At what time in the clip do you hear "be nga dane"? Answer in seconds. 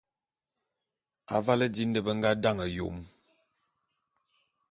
2.05-2.65